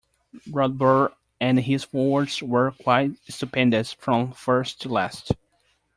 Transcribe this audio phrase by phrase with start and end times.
[0.51, 5.33] Rodber and his forwards were quite stupendous from first to last.